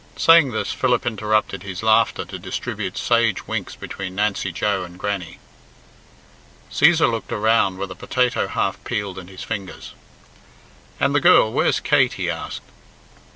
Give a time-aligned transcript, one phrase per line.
[0.17, 5.37] Saying this, Philip interrupted his laughter to distribute sage winks between Nancy Joe and Grannie.
[6.71, 9.93] Cæsar looked around with a potato half peeled in his fingers.
[10.99, 12.63] "And the girl where's Kate?" he asked.